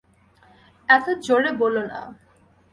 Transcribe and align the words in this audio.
এতো 0.89 1.11
জোরে 1.25 1.51
বলো 1.61 1.81
না। 1.91 1.99